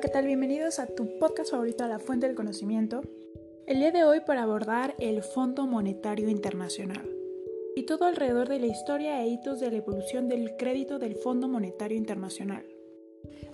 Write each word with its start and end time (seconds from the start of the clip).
¿qué 0.00 0.08
tal? 0.08 0.24
Bienvenidos 0.24 0.78
a 0.78 0.86
tu 0.86 1.18
podcast 1.18 1.50
favorito, 1.50 1.86
La 1.86 1.98
Fuente 1.98 2.26
del 2.26 2.34
Conocimiento. 2.34 3.02
El 3.66 3.80
día 3.80 3.90
de 3.90 4.02
hoy 4.02 4.20
para 4.20 4.44
abordar 4.44 4.94
el 4.98 5.22
Fondo 5.22 5.66
Monetario 5.66 6.30
Internacional 6.30 7.06
y 7.76 7.82
todo 7.82 8.06
alrededor 8.06 8.48
de 8.48 8.60
la 8.60 8.66
historia 8.66 9.20
e 9.20 9.28
hitos 9.28 9.60
de 9.60 9.70
la 9.70 9.76
evolución 9.76 10.26
del 10.26 10.56
crédito 10.56 10.98
del 10.98 11.16
Fondo 11.16 11.48
Monetario 11.48 11.98
Internacional. 11.98 12.64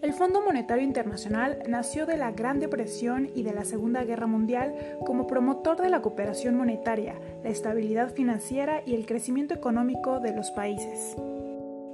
El 0.03 0.13
Fondo 0.13 0.41
Monetario 0.41 0.85
Internacional 0.85 1.65
nació 1.67 2.07
de 2.07 2.17
la 2.17 2.31
Gran 2.31 2.61
Depresión 2.61 3.29
y 3.35 3.43
de 3.43 3.53
la 3.53 3.65
Segunda 3.65 4.05
Guerra 4.05 4.29
Mundial 4.29 4.99
como 5.05 5.27
promotor 5.27 5.83
de 5.83 5.91
la 5.91 6.01
cooperación 6.01 6.55
monetaria, 6.55 7.21
la 7.43 7.51
estabilidad 7.51 8.15
financiera 8.15 8.85
y 8.87 8.95
el 8.95 9.05
crecimiento 9.05 9.53
económico 9.53 10.21
de 10.21 10.37
los 10.37 10.53
países. 10.53 11.17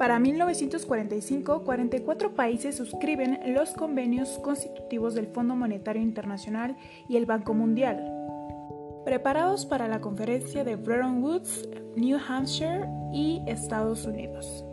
Para 0.02 0.18
1945, 0.18 1.62
44 1.62 2.34
países 2.34 2.74
suscriben 2.74 3.38
los 3.54 3.70
convenios 3.70 4.40
constitutivos 4.40 5.14
del 5.14 5.28
Fondo 5.28 5.54
Monetario 5.54 6.02
Internacional 6.02 6.76
y 7.08 7.18
el 7.18 7.24
Banco 7.24 7.54
Mundial. 7.54 8.12
Preparados 9.04 9.64
para 9.64 9.86
la 9.86 10.00
conferencia 10.00 10.64
de 10.64 10.74
Bretton 10.74 11.22
Woods, 11.22 11.68
New 11.94 12.18
Hampshire 12.18 12.88
y 13.12 13.44
Estados 13.46 14.04
Unidos. 14.04 14.64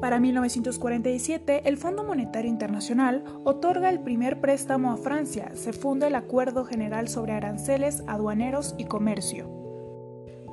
Para 0.00 0.20
1947, 0.20 1.62
el 1.64 1.76
Fondo 1.76 2.04
Monetario 2.04 2.48
Internacional 2.48 3.24
otorga 3.42 3.90
el 3.90 3.98
primer 3.98 4.40
préstamo 4.40 4.92
a 4.92 4.96
Francia, 4.96 5.50
se 5.54 5.72
funda 5.72 6.06
el 6.06 6.14
Acuerdo 6.14 6.64
General 6.64 7.08
sobre 7.08 7.32
Aranceles, 7.32 8.04
Aduaneros 8.06 8.76
y 8.78 8.84
Comercio. 8.84 9.63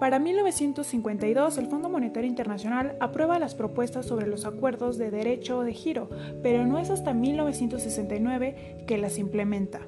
Para 0.02 0.18
1952, 0.18 1.60
el 1.60 1.68
Fondo 1.68 1.88
Monetario 1.88 2.28
Internacional 2.28 2.98
aprueba 3.00 3.38
las 3.38 3.54
propuestas 3.54 4.08
sobre 4.08 4.26
los 4.26 4.46
acuerdos 4.46 4.98
de 4.98 5.12
derecho 5.12 5.62
de 5.62 5.74
giro, 5.74 6.10
pero 6.42 6.66
no 6.66 6.80
es 6.80 6.90
hasta 6.90 7.14
1969 7.14 8.86
que 8.88 8.98
las 8.98 9.20
implementa. 9.20 9.82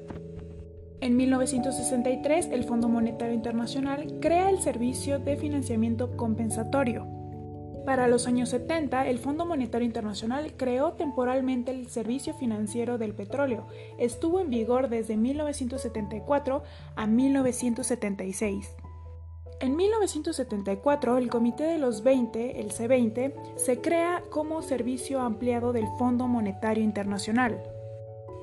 En 1.00 1.16
1963, 1.16 2.46
el 2.52 2.62
Fondo 2.62 2.88
Monetario 2.88 3.34
Internacional 3.34 4.20
crea 4.20 4.50
el 4.50 4.60
Servicio 4.60 5.18
de 5.18 5.36
Financiamiento 5.36 6.16
Compensatorio. 6.16 7.08
Para 7.84 8.06
los 8.06 8.28
años 8.28 8.50
70, 8.50 9.08
el 9.08 9.18
Fondo 9.18 9.44
Monetario 9.44 9.84
Internacional 9.84 10.52
creó 10.56 10.92
temporalmente 10.92 11.72
el 11.72 11.88
Servicio 11.88 12.34
Financiero 12.34 12.98
del 12.98 13.14
Petróleo. 13.14 13.66
Estuvo 13.98 14.38
en 14.38 14.50
vigor 14.50 14.88
desde 14.90 15.16
1974 15.16 16.62
a 16.94 17.06
1976. 17.08 18.76
En 19.60 19.76
1974, 19.76 21.16
el 21.16 21.30
Comité 21.30 21.64
de 21.64 21.78
los 21.78 22.02
20, 22.02 22.60
el 22.60 22.72
C20, 22.72 23.32
se 23.56 23.80
crea 23.80 24.22
como 24.30 24.62
servicio 24.62 25.20
ampliado 25.20 25.72
del 25.72 25.86
Fondo 25.98 26.26
Monetario 26.26 26.82
Internacional. 26.82 27.62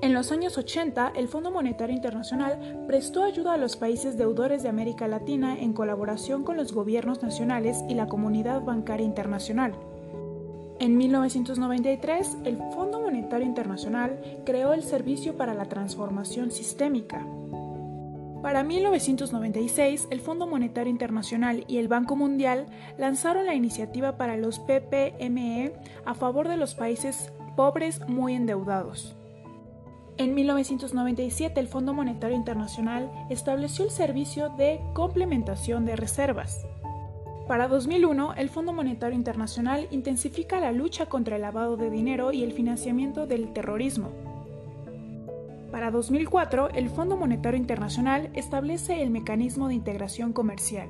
En 0.01 0.13
los 0.13 0.31
años 0.31 0.57
80, 0.57 1.13
el 1.15 1.27
Fondo 1.27 1.51
Monetario 1.51 1.95
Internacional 1.95 2.83
prestó 2.87 3.23
ayuda 3.23 3.53
a 3.53 3.57
los 3.57 3.77
países 3.77 4.17
deudores 4.17 4.63
de 4.63 4.69
América 4.69 5.07
Latina 5.07 5.59
en 5.59 5.73
colaboración 5.73 6.43
con 6.43 6.57
los 6.57 6.73
gobiernos 6.73 7.21
nacionales 7.21 7.83
y 7.87 7.93
la 7.93 8.07
comunidad 8.07 8.61
bancaria 8.63 9.05
internacional. 9.05 9.73
En 10.79 10.97
1993, 10.97 12.37
el 12.45 12.57
Fondo 12.73 12.99
Monetario 12.99 13.45
Internacional 13.45 14.19
creó 14.43 14.73
el 14.73 14.81
Servicio 14.81 15.37
para 15.37 15.53
la 15.53 15.65
Transformación 15.65 16.49
Sistémica, 16.49 17.23
para 18.41 18.63
1996, 18.63 20.07
el 20.09 20.19
Fondo 20.19 20.47
Monetario 20.47 20.89
Internacional 20.89 21.63
y 21.67 21.77
el 21.77 21.87
Banco 21.87 22.15
Mundial 22.15 22.65
lanzaron 22.97 23.45
la 23.45 23.53
iniciativa 23.53 24.17
para 24.17 24.35
los 24.35 24.59
PPME 24.59 25.73
a 26.05 26.13
favor 26.15 26.47
de 26.47 26.57
los 26.57 26.73
países 26.73 27.31
pobres 27.55 28.01
muy 28.07 28.33
endeudados. 28.33 29.15
En 30.17 30.33
1997, 30.35 31.59
el 31.59 31.67
Fondo 31.67 31.93
Monetario 31.93 32.35
Internacional 32.35 33.11
estableció 33.29 33.85
el 33.85 33.91
servicio 33.91 34.49
de 34.49 34.81
complementación 34.93 35.85
de 35.85 35.95
reservas. 35.95 36.65
Para 37.47 37.67
2001, 37.67 38.35
el 38.35 38.49
Fondo 38.49 38.73
Monetario 38.73 39.15
Internacional 39.15 39.87
intensifica 39.91 40.59
la 40.59 40.71
lucha 40.71 41.07
contra 41.07 41.35
el 41.35 41.41
lavado 41.41 41.77
de 41.77 41.89
dinero 41.89 42.31
y 42.31 42.43
el 42.43 42.53
financiamiento 42.53 43.27
del 43.27 43.51
terrorismo. 43.53 44.30
Para 45.71 45.89
2004, 45.89 46.71
el 46.71 46.89
Fondo 46.89 47.15
Monetario 47.15 47.57
Internacional 47.57 48.29
establece 48.33 49.01
el 49.01 49.09
mecanismo 49.09 49.69
de 49.69 49.75
integración 49.75 50.33
comercial. 50.33 50.89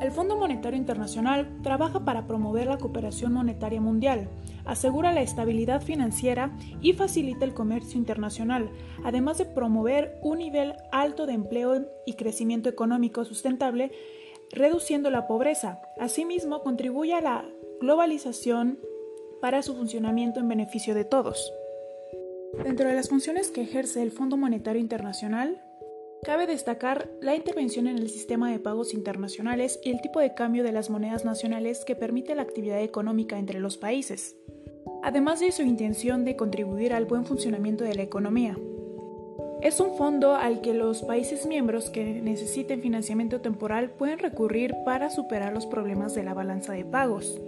El 0.00 0.10
Fondo 0.10 0.36
Monetario 0.36 0.78
Internacional 0.78 1.58
trabaja 1.62 2.06
para 2.06 2.26
promover 2.26 2.66
la 2.66 2.78
cooperación 2.78 3.34
monetaria 3.34 3.82
mundial, 3.82 4.30
asegura 4.64 5.12
la 5.12 5.20
estabilidad 5.20 5.82
financiera 5.82 6.56
y 6.80 6.94
facilita 6.94 7.44
el 7.44 7.52
comercio 7.52 7.98
internacional, 7.98 8.70
además 9.04 9.36
de 9.36 9.44
promover 9.44 10.18
un 10.22 10.38
nivel 10.38 10.76
alto 10.92 11.26
de 11.26 11.34
empleo 11.34 11.86
y 12.06 12.14
crecimiento 12.14 12.70
económico 12.70 13.26
sustentable, 13.26 13.92
reduciendo 14.50 15.10
la 15.10 15.26
pobreza. 15.26 15.82
Asimismo, 15.98 16.62
contribuye 16.62 17.12
a 17.12 17.20
la 17.20 17.44
globalización 17.82 18.78
para 19.42 19.62
su 19.62 19.74
funcionamiento 19.74 20.40
en 20.40 20.48
beneficio 20.48 20.94
de 20.94 21.04
todos. 21.04 21.52
Dentro 22.64 22.88
de 22.88 22.94
las 22.94 23.08
funciones 23.08 23.50
que 23.50 23.62
ejerce 23.62 24.02
el 24.02 24.10
Fondo 24.10 24.36
Monetario 24.36 24.80
Internacional, 24.80 25.62
cabe 26.22 26.46
destacar 26.46 27.08
la 27.22 27.34
intervención 27.34 27.86
en 27.86 27.96
el 27.96 28.10
sistema 28.10 28.50
de 28.50 28.58
pagos 28.58 28.92
internacionales 28.92 29.80
y 29.82 29.90
el 29.90 30.02
tipo 30.02 30.20
de 30.20 30.34
cambio 30.34 30.62
de 30.62 30.72
las 30.72 30.90
monedas 30.90 31.24
nacionales 31.24 31.84
que 31.86 31.96
permite 31.96 32.34
la 32.34 32.42
actividad 32.42 32.82
económica 32.82 33.38
entre 33.38 33.60
los 33.60 33.78
países, 33.78 34.36
además 35.02 35.40
de 35.40 35.52
su 35.52 35.62
intención 35.62 36.24
de 36.24 36.36
contribuir 36.36 36.92
al 36.92 37.06
buen 37.06 37.24
funcionamiento 37.24 37.84
de 37.84 37.94
la 37.94 38.02
economía. 38.02 38.58
Es 39.62 39.80
un 39.80 39.96
fondo 39.96 40.34
al 40.34 40.60
que 40.60 40.74
los 40.74 41.02
países 41.02 41.46
miembros 41.46 41.90
que 41.90 42.20
necesiten 42.20 42.82
financiamiento 42.82 43.40
temporal 43.40 43.90
pueden 43.90 44.18
recurrir 44.18 44.74
para 44.84 45.10
superar 45.10 45.52
los 45.52 45.66
problemas 45.66 46.14
de 46.14 46.24
la 46.24 46.34
balanza 46.34 46.72
de 46.74 46.84
pagos. 46.84 47.40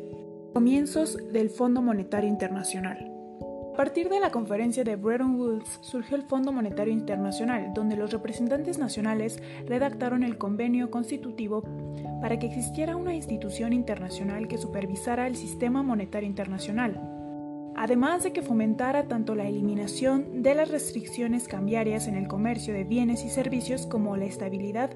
Comienzos 0.52 1.18
del 1.32 1.48
Fondo 1.48 1.80
Monetario 1.80 2.28
Internacional. 2.28 3.11
A 3.72 3.74
partir 3.74 4.10
de 4.10 4.20
la 4.20 4.30
conferencia 4.30 4.84
de 4.84 4.96
Bretton 4.96 5.34
Woods 5.40 5.78
surgió 5.80 6.14
el 6.18 6.24
Fondo 6.24 6.52
Monetario 6.52 6.92
Internacional, 6.92 7.72
donde 7.72 7.96
los 7.96 8.12
representantes 8.12 8.78
nacionales 8.78 9.42
redactaron 9.66 10.24
el 10.24 10.36
convenio 10.36 10.90
constitutivo 10.90 11.62
para 12.20 12.38
que 12.38 12.46
existiera 12.46 12.96
una 12.96 13.14
institución 13.14 13.72
internacional 13.72 14.46
que 14.46 14.58
supervisara 14.58 15.26
el 15.26 15.36
sistema 15.36 15.82
monetario 15.82 16.28
internacional, 16.28 17.00
además 17.74 18.22
de 18.24 18.34
que 18.34 18.42
fomentara 18.42 19.08
tanto 19.08 19.34
la 19.34 19.48
eliminación 19.48 20.42
de 20.42 20.54
las 20.54 20.70
restricciones 20.70 21.48
cambiarias 21.48 22.08
en 22.08 22.16
el 22.16 22.28
comercio 22.28 22.74
de 22.74 22.84
bienes 22.84 23.24
y 23.24 23.30
servicios 23.30 23.86
como 23.86 24.18
la 24.18 24.26
estabilidad 24.26 24.90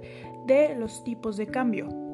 de 0.46 0.74
los 0.76 1.02
tipos 1.02 1.38
de 1.38 1.46
cambio. 1.46 2.05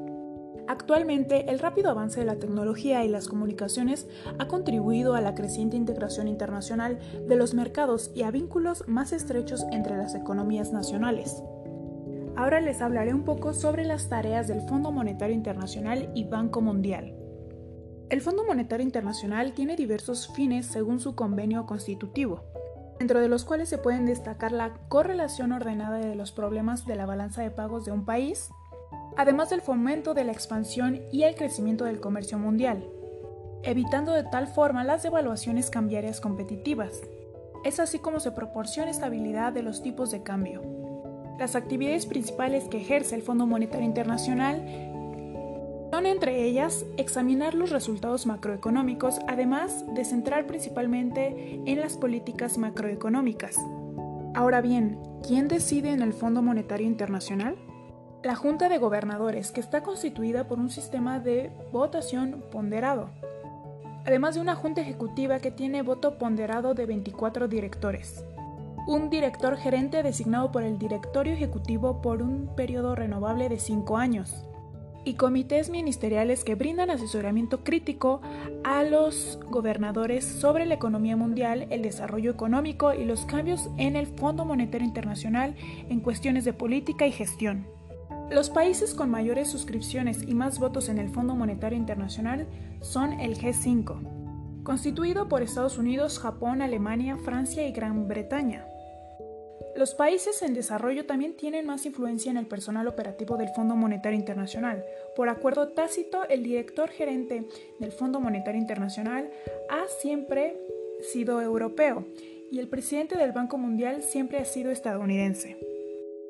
Actualmente, 0.69 1.51
el 1.51 1.59
rápido 1.59 1.91
avance 1.91 2.21
de 2.21 2.27
la 2.27 2.37
tecnología 2.37 3.05
y 3.05 3.09
las 3.09 3.29
comunicaciones 3.29 4.07
ha 4.39 4.47
contribuido 4.47 5.15
a 5.15 5.21
la 5.21 5.35
creciente 5.35 5.77
integración 5.77 6.29
internacional 6.29 6.99
de 7.27 7.37
los 7.37 7.53
mercados 7.53 8.11
y 8.15 8.23
a 8.23 8.31
vínculos 8.31 8.87
más 8.87 9.13
estrechos 9.13 9.65
entre 9.73 9.97
las 9.97 10.15
economías 10.15 10.73
nacionales. 10.73 11.43
Ahora 12.37 12.61
les 12.61 12.81
hablaré 12.81 13.13
un 13.13 13.25
poco 13.25 13.53
sobre 13.53 13.85
las 13.85 14.09
tareas 14.09 14.49
del 14.49 14.63
Fondo 14.63 14.91
Monetario 14.91 15.35
Internacional 15.35 16.11
y 16.15 16.25
Banco 16.25 16.61
Mundial. 16.63 17.15
El 18.09 18.21
Fondo 18.21 18.45
Monetario 18.45 18.85
Internacional 18.85 19.53
tiene 19.53 19.77
diversos 19.77 20.29
fines 20.35 20.67
según 20.67 21.01
su 21.01 21.15
convenio 21.15 21.67
constitutivo, 21.67 22.45
dentro 22.99 23.21
de 23.21 23.29
los 23.29 23.45
cuales 23.45 23.69
se 23.69 23.79
pueden 23.79 24.07
destacar 24.07 24.53
la 24.53 24.75
correlación 24.89 25.53
ordenada 25.53 25.99
de 25.99 26.15
los 26.15 26.33
problemas 26.33 26.87
de 26.87 26.97
la 26.97 27.07
balanza 27.07 27.43
de 27.43 27.51
pagos 27.51 27.85
de 27.85 27.93
un 27.93 28.05
país, 28.05 28.51
además 29.17 29.51
del 29.51 29.61
fomento 29.61 30.15
de 30.15 30.25
la 30.25 30.33
expansión 30.33 31.01
y 31.11 31.25
el 31.25 31.35
crecimiento 31.35 31.85
del 31.85 32.01
comercio 32.01 32.39
mundial, 32.39 32.89
evitando 33.63 34.13
de 34.13 34.25
tal 34.25 34.47
forma 34.47 34.85
las 34.85 35.03
devaluaciones 35.03 35.71
cambiarias 35.71 36.21
competitivas. 36.21 37.01
Es 37.65 37.79
así 37.79 37.99
como 37.99 38.21
se 38.21 38.33
proporciona 38.33 38.91
estabilidad 38.91 39.53
de 39.53 39.63
los 39.63 39.83
tipos 39.83 40.11
de 40.11 40.23
cambio. 40.23 40.63
Las 41.39 41.57
actividades 41.57 42.07
principales 42.07 42.65
que 42.65 42.79
ejerce 42.79 43.15
el 43.15 43.23
Fondo 43.23 43.47
Monetario 43.47 43.87
Internacional 43.87 44.65
son 45.93 46.07
entre 46.07 46.45
ellas 46.45 46.87
examinar 46.97 47.55
los 47.55 47.71
resultados 47.71 48.27
macroeconómicos, 48.27 49.19
además 49.29 49.85
de 49.95 50.05
centrar 50.05 50.47
principalmente 50.47 51.61
en 51.67 51.81
las 51.81 51.99
políticas 51.99 52.57
macroeconómicas. 52.57 53.57
Ahora 54.35 54.63
bien, 54.63 54.99
¿quién 55.27 55.49
decide 55.49 55.91
en 55.91 56.01
el 56.01 56.15
Fondo 56.15 56.41
Monetario 56.41 56.87
Internacional? 56.87 57.57
La 58.23 58.37
Junta 58.37 58.69
de 58.69 58.79
Gobernadores, 58.79 59.51
que 59.51 59.61
está 59.61 59.83
constituida 59.83 60.47
por 60.47 60.61
un 60.61 60.71
sistema 60.71 61.19
de 61.19 61.51
votación 61.73 62.45
ponderado, 62.53 63.11
además 64.07 64.37
de 64.37 64.41
una 64.41 64.55
Junta 64.55 64.81
Ejecutiva 64.81 65.41
que 65.41 65.51
tiene 65.51 65.83
voto 65.83 66.19
ponderado 66.19 66.75
de 66.75 66.87
24 66.87 67.49
directores, 67.49 68.25
un 68.87 69.11
director 69.11 69.57
gerente 69.57 70.05
designado 70.05 70.53
por 70.53 70.63
el 70.63 70.79
Directorio 70.79 71.33
Ejecutivo 71.33 72.01
por 72.01 72.23
un 72.23 72.55
periodo 72.55 72.95
renovable 72.95 73.49
de 73.49 73.59
5 73.59 73.97
años, 73.97 74.45
y 75.05 75.15
comités 75.15 75.69
ministeriales 75.69 76.45
que 76.45 76.55
brindan 76.55 76.91
asesoramiento 76.91 77.65
crítico 77.65 78.21
a 78.63 78.85
los 78.85 79.41
gobernadores 79.51 80.25
sobre 80.25 80.65
la 80.65 80.75
economía 80.75 81.17
mundial, 81.17 81.67
el 81.71 81.83
desarrollo 81.83 82.31
económico 82.31 82.95
y 82.95 83.05
los 83.05 83.25
cambios 83.25 83.69
en 83.79 83.97
el 83.97 84.07
Fondo 84.07 84.45
Monetario 84.45 84.87
Internacional 84.87 85.57
en 85.89 85.99
cuestiones 85.99 86.45
de 86.45 86.53
política 86.53 87.05
y 87.05 87.11
gestión. 87.11 87.67
Los 88.33 88.49
países 88.49 88.95
con 88.95 89.11
mayores 89.11 89.49
suscripciones 89.49 90.23
y 90.27 90.35
más 90.35 90.59
votos 90.59 90.89
en 90.89 90.97
el 90.97 91.11
Fondo 91.11 91.35
Monetario 91.35 91.77
Internacional 91.77 92.47
son 92.81 93.21
el 93.21 93.37
G5, 93.37 94.63
constituido 94.63 95.29
por 95.29 95.43
Estados 95.43 95.77
Unidos, 95.77 96.19
Japón, 96.19 96.63
Alemania, 96.63 97.19
Francia 97.19 97.69
y 97.69 97.73
Gran 97.73 98.09
Bretaña. 98.09 98.67
Los 99.77 99.95
países 99.95 100.41
en 100.41 100.55
desarrollo 100.55 101.05
también 101.05 101.37
tienen 101.37 101.67
más 101.67 101.85
influencia 101.85 102.31
en 102.31 102.39
el 102.39 102.47
personal 102.47 102.89
operativo 102.89 103.37
del 103.37 103.51
Fondo 103.51 103.77
Monetario 103.77 104.19
Internacional. 104.19 104.83
Por 105.15 105.29
acuerdo 105.29 105.69
tácito, 105.69 106.27
el 106.27 106.43
director 106.43 106.89
gerente 106.89 107.47
del 107.81 107.93
Fondo 107.93 108.19
Monetario 108.19 108.61
Internacional 108.61 109.31
ha 109.69 109.87
siempre 110.01 110.59
sido 111.03 111.43
europeo 111.43 112.07
y 112.51 112.61
el 112.61 112.69
presidente 112.69 113.19
del 113.19 113.33
Banco 113.33 113.59
Mundial 113.59 114.03
siempre 114.03 114.39
ha 114.39 114.47
sido 114.47 114.71
estadounidense. 114.71 115.72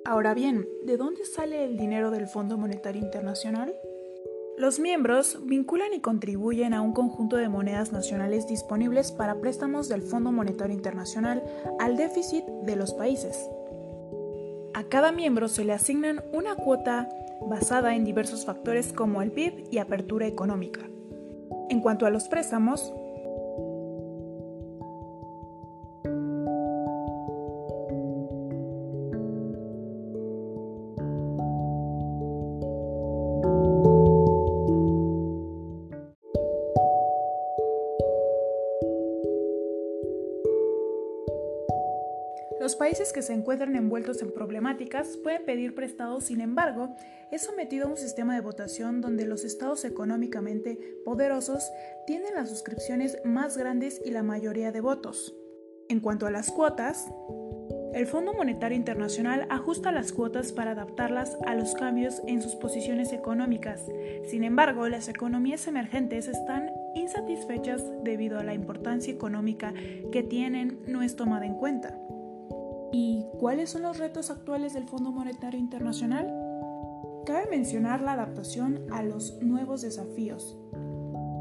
Ahora 0.04 0.34
bien, 0.34 0.69
¿de 0.84 0.96
dónde 0.96 1.25
sale 1.25 1.64
el 1.64 1.76
dinero 1.76 2.10
del 2.10 2.26
Fondo 2.26 2.58
Monetario 2.58 3.00
Internacional? 3.00 3.72
Los 4.58 4.81
miembros 4.81 5.38
vinculan 5.44 5.94
y 5.94 6.00
contribuyen 6.00 6.75
a 6.75 6.82
un 6.82 6.93
conjunto 6.93 7.37
de 7.37 7.49
monedas 7.49 7.93
nacionales 7.93 8.49
disponibles 8.49 9.12
para 9.12 9.40
préstamos 9.40 9.88
del 9.88 10.02
Fondo 10.02 10.32
Monetario 10.32 10.75
Internacional 10.75 11.43
al 11.78 11.96
déficit 11.96 12.44
de 12.44 12.75
los 12.75 12.94
países. 12.94 13.49
A 14.75 14.82
cada 14.88 15.12
miembro 15.12 15.46
se 15.46 15.64
le 15.64 15.72
asignan 15.72 16.25
una 16.32 16.56
cuota 16.56 17.08
basada 17.48 17.94
en 17.94 18.05
diversos 18.05 18.44
factores 18.44 18.93
como 18.93 19.22
el 19.22 19.31
PIB 19.31 19.69
y 19.70 19.78
apertura 19.78 20.26
económica. 20.26 20.81
En 21.70 21.81
cuanto 21.81 22.06
a 22.06 22.10
los 22.10 22.28
préstamos, 22.28 22.93
Los 42.62 42.76
países 42.76 43.12
que 43.12 43.22
se 43.22 43.32
encuentran 43.32 43.74
envueltos 43.74 44.22
en 44.22 44.30
problemáticas 44.30 45.16
pueden 45.16 45.44
pedir 45.44 45.74
prestados, 45.74 46.22
sin 46.22 46.40
embargo, 46.40 46.94
es 47.32 47.42
sometido 47.42 47.88
a 47.88 47.90
un 47.90 47.96
sistema 47.96 48.36
de 48.36 48.40
votación 48.40 49.00
donde 49.00 49.26
los 49.26 49.42
estados 49.42 49.84
económicamente 49.84 50.78
poderosos 51.04 51.68
tienen 52.06 52.36
las 52.36 52.50
suscripciones 52.50 53.18
más 53.24 53.56
grandes 53.56 54.00
y 54.04 54.12
la 54.12 54.22
mayoría 54.22 54.70
de 54.70 54.80
votos. 54.80 55.34
En 55.88 55.98
cuanto 55.98 56.24
a 56.28 56.30
las 56.30 56.52
cuotas, 56.52 57.08
el 57.94 58.06
Fondo 58.06 58.32
Monetario 58.32 58.76
Internacional 58.76 59.48
ajusta 59.50 59.90
las 59.90 60.12
cuotas 60.12 60.52
para 60.52 60.70
adaptarlas 60.70 61.36
a 61.44 61.56
los 61.56 61.74
cambios 61.74 62.22
en 62.28 62.40
sus 62.40 62.54
posiciones 62.54 63.12
económicas. 63.12 63.84
Sin 64.30 64.44
embargo, 64.44 64.88
las 64.88 65.08
economías 65.08 65.66
emergentes 65.66 66.28
están 66.28 66.70
insatisfechas 66.94 67.84
debido 68.04 68.38
a 68.38 68.44
la 68.44 68.54
importancia 68.54 69.12
económica 69.12 69.74
que 70.12 70.22
tienen 70.22 70.78
no 70.86 71.02
es 71.02 71.16
tomada 71.16 71.44
en 71.44 71.54
cuenta. 71.54 71.98
¿Y 72.94 73.24
cuáles 73.40 73.70
son 73.70 73.82
los 73.82 73.98
retos 73.98 74.30
actuales 74.30 74.74
del 74.74 74.86
Fondo 74.86 75.12
Monetario 75.12 75.58
Internacional? 75.58 76.30
Cabe 77.24 77.46
mencionar 77.48 78.02
la 78.02 78.12
adaptación 78.12 78.80
a 78.92 79.02
los 79.02 79.40
nuevos 79.40 79.80
desafíos, 79.80 80.58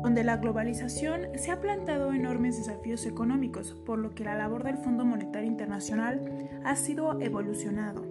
donde 0.02 0.24
la 0.24 0.38
globalización 0.38 1.28
se 1.36 1.52
ha 1.52 1.60
plantado 1.60 2.14
enormes 2.14 2.58
desafíos 2.58 3.06
económicos, 3.06 3.74
por 3.86 4.00
lo 4.00 4.16
que 4.16 4.24
la 4.24 4.36
labor 4.36 4.64
del 4.64 4.78
Fondo 4.78 5.04
Monetario 5.04 5.50
Internacional 5.50 6.50
ha 6.64 6.76
sido 6.78 7.20
evolucionado. 7.20 8.02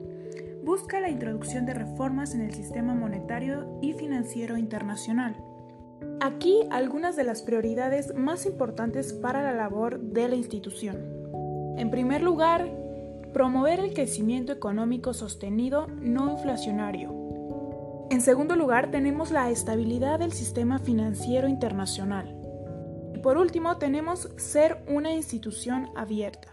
Busca 0.63 1.01
la 1.01 1.09
introducción 1.09 1.65
de 1.65 1.73
reformas 1.73 2.35
en 2.35 2.43
el 2.43 2.53
sistema 2.53 2.95
monetario 2.95 3.79
y 3.81 3.95
financiero 3.95 4.59
internacional. 4.59 5.35
Aquí 6.21 6.67
algunas 6.71 7.17
de 7.17 7.25
las 7.25 7.41
prioridades 7.43 8.15
más 8.15 8.45
importantes 8.45 9.15
para 9.15 9.43
la 9.43 9.55
labor 9.55 9.99
de 9.99 10.29
la 10.29 10.37
institución. 10.37 10.99
En 11.79 11.91
primer 11.91 12.21
lugar, 12.21 12.80
Promover 13.33 13.79
el 13.79 13.95
crecimiento 13.95 14.53
económico 14.53 15.15
sostenido 15.15 15.87
no 15.87 16.33
inflacionario. 16.33 17.15
En 18.11 18.21
segundo 18.21 18.57
lugar, 18.57 18.91
tenemos 18.91 19.31
la 19.31 19.51
estabilidad 19.51 20.19
del 20.19 20.33
sistema 20.33 20.81
financiero 20.81 21.47
internacional. 21.47 22.37
Y 23.15 23.19
por 23.21 23.39
último, 23.39 23.77
tenemos 23.77 24.31
ser 24.37 24.83
una 24.89 25.13
institución 25.13 25.91
abierta. 25.95 26.49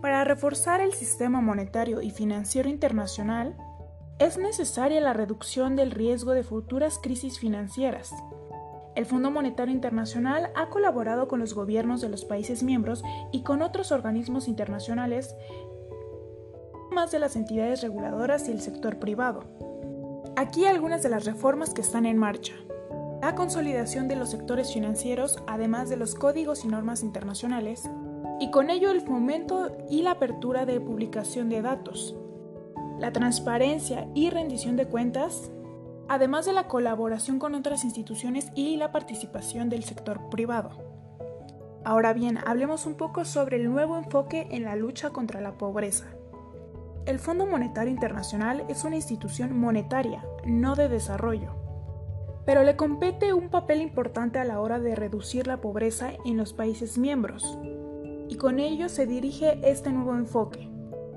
Para 0.00 0.22
reforzar 0.22 0.80
el 0.80 0.92
sistema 0.92 1.40
monetario 1.40 2.00
y 2.00 2.10
financiero 2.10 2.68
internacional, 2.68 3.56
es 4.20 4.38
necesaria 4.38 5.00
la 5.00 5.14
reducción 5.14 5.74
del 5.74 5.90
riesgo 5.90 6.30
de 6.30 6.44
futuras 6.44 7.00
crisis 7.02 7.40
financieras. 7.40 8.12
El 8.94 9.06
Fondo 9.06 9.30
Monetario 9.30 9.74
Internacional 9.74 10.50
ha 10.54 10.68
colaborado 10.68 11.26
con 11.26 11.40
los 11.40 11.54
gobiernos 11.54 12.02
de 12.02 12.10
los 12.10 12.24
países 12.24 12.62
miembros 12.62 13.02
y 13.32 13.42
con 13.42 13.62
otros 13.62 13.90
organismos 13.90 14.48
internacionales 14.48 15.34
más 16.92 17.10
de 17.10 17.18
las 17.18 17.36
entidades 17.36 17.82
reguladoras 17.82 18.48
y 18.48 18.52
el 18.52 18.60
sector 18.60 18.98
privado. 18.98 19.44
Aquí 20.36 20.66
algunas 20.66 21.02
de 21.02 21.08
las 21.08 21.24
reformas 21.24 21.74
que 21.74 21.80
están 21.80 22.06
en 22.06 22.18
marcha. 22.18 22.54
La 23.20 23.34
consolidación 23.34 24.08
de 24.08 24.16
los 24.16 24.30
sectores 24.30 24.72
financieros, 24.72 25.42
además 25.46 25.88
de 25.88 25.96
los 25.96 26.14
códigos 26.14 26.64
y 26.64 26.68
normas 26.68 27.02
internacionales, 27.02 27.88
y 28.40 28.50
con 28.50 28.70
ello 28.70 28.90
el 28.90 29.00
fomento 29.00 29.76
y 29.88 30.02
la 30.02 30.12
apertura 30.12 30.66
de 30.66 30.80
publicación 30.80 31.48
de 31.48 31.62
datos, 31.62 32.16
la 32.98 33.12
transparencia 33.12 34.08
y 34.14 34.30
rendición 34.30 34.76
de 34.76 34.86
cuentas, 34.86 35.50
además 36.08 36.46
de 36.46 36.52
la 36.52 36.66
colaboración 36.66 37.38
con 37.38 37.54
otras 37.54 37.84
instituciones 37.84 38.48
y 38.54 38.76
la 38.76 38.90
participación 38.90 39.68
del 39.68 39.84
sector 39.84 40.28
privado. 40.28 40.70
Ahora 41.84 42.12
bien, 42.12 42.38
hablemos 42.44 42.86
un 42.86 42.94
poco 42.94 43.24
sobre 43.24 43.56
el 43.56 43.70
nuevo 43.70 43.98
enfoque 43.98 44.46
en 44.50 44.64
la 44.64 44.76
lucha 44.76 45.10
contra 45.10 45.40
la 45.40 45.58
pobreza. 45.58 46.06
El 47.04 47.18
Fondo 47.18 47.46
Monetario 47.46 47.90
Internacional 47.90 48.64
es 48.68 48.84
una 48.84 48.94
institución 48.94 49.58
monetaria, 49.58 50.24
no 50.46 50.76
de 50.76 50.88
desarrollo, 50.88 51.56
pero 52.46 52.62
le 52.62 52.76
compete 52.76 53.32
un 53.32 53.48
papel 53.48 53.82
importante 53.82 54.38
a 54.38 54.44
la 54.44 54.60
hora 54.60 54.78
de 54.78 54.94
reducir 54.94 55.48
la 55.48 55.60
pobreza 55.60 56.10
en 56.24 56.36
los 56.36 56.52
países 56.52 56.98
miembros, 56.98 57.58
y 58.28 58.36
con 58.36 58.60
ello 58.60 58.88
se 58.88 59.06
dirige 59.06 59.58
este 59.68 59.90
nuevo 59.90 60.14
enfoque. 60.14 60.70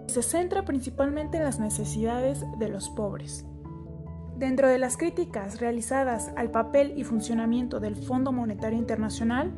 Se 0.07 0.23
centra 0.23 0.65
principalmente 0.65 1.37
en 1.37 1.43
las 1.43 1.59
necesidades 1.59 2.43
de 2.57 2.69
los 2.69 2.89
pobres. 2.89 3.45
Dentro 4.37 4.67
de 4.67 4.79
las 4.79 4.97
críticas 4.97 5.61
realizadas 5.61 6.31
al 6.35 6.49
papel 6.49 6.93
y 6.97 7.03
funcionamiento 7.03 7.79
del 7.79 7.95
Fondo 7.95 8.31
Monetario 8.31 8.79
Internacional, 8.79 9.53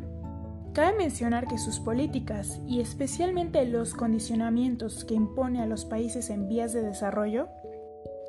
Cabe 0.78 0.96
mencionar 0.96 1.48
que 1.48 1.58
sus 1.58 1.80
políticas 1.80 2.62
y 2.68 2.82
especialmente 2.82 3.66
los 3.66 3.96
condicionamientos 3.96 5.06
que 5.06 5.16
impone 5.16 5.60
a 5.60 5.66
los 5.66 5.86
países 5.86 6.30
en 6.30 6.48
vías 6.48 6.72
de 6.72 6.84
desarrollo 6.84 7.50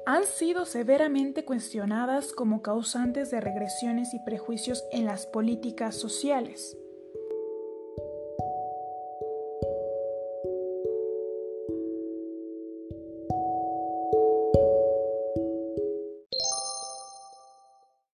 han 0.06 0.24
sido 0.24 0.64
severamente 0.64 1.44
cuestionadas 1.44 2.32
como 2.32 2.62
causantes 2.62 3.30
de 3.30 3.42
regresiones 3.42 4.14
y 4.14 4.20
prejuicios 4.20 4.82
en 4.92 5.04
las 5.04 5.26
políticas 5.26 5.96
sociales. 5.96 6.74